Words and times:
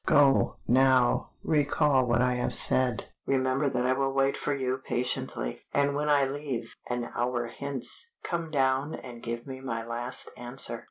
Go, 0.07 0.57
now, 0.67 1.29
recall 1.43 2.07
what 2.07 2.23
I 2.23 2.33
have 2.33 2.55
said, 2.55 3.09
remember 3.27 3.69
that 3.69 3.85
I 3.85 3.93
will 3.93 4.11
wait 4.11 4.35
for 4.35 4.51
you 4.55 4.79
patiently, 4.83 5.59
and 5.75 5.93
when 5.93 6.09
I 6.09 6.25
leave, 6.25 6.73
an 6.89 7.11
hour 7.15 7.45
hence, 7.45 8.09
come 8.23 8.49
down 8.49 8.95
and 8.95 9.21
give 9.21 9.45
me 9.45 9.59
my 9.61 9.85
last 9.85 10.31
answer." 10.35 10.79